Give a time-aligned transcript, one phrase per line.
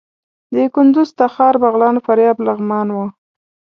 [0.53, 3.05] د کندوز، تخار، بغلان، فاریاب، لغمان وو.